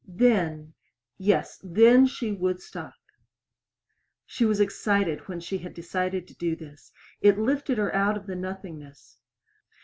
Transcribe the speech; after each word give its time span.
Then 0.07 0.73
yes, 1.19 1.59
then 1.63 2.07
she 2.07 2.31
would 2.31 2.59
stop. 2.59 2.95
She 4.25 4.45
was 4.45 4.59
excited 4.59 5.27
when 5.27 5.39
she 5.39 5.59
had 5.59 5.75
decided 5.75 6.27
to 6.27 6.33
do 6.33 6.55
this. 6.55 6.91
It 7.21 7.37
lifted 7.37 7.77
her 7.77 7.93
out 7.93 8.17
of 8.17 8.25
the 8.25 8.35
nothingness. 8.35 9.19